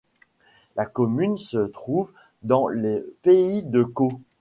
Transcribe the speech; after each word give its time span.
La 0.75 0.87
commune 0.87 1.37
se 1.37 1.59
trouve 1.59 2.11
dans 2.41 2.67
le 2.67 3.13
pays 3.21 3.61
de 3.61 3.83
Caux. 3.83 4.19